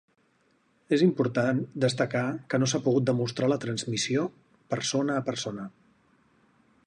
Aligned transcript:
És 0.95 1.01
important 1.07 1.59
destacar 1.83 2.23
que 2.53 2.61
no 2.63 2.69
s'ha 2.71 2.81
pogut 2.87 3.05
demostrar 3.11 3.51
la 3.53 3.59
transmissió 3.67 4.23
persona 4.75 5.19
a 5.19 5.27
persona. 5.31 5.69